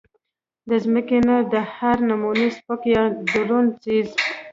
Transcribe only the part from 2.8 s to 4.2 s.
يا درون څيز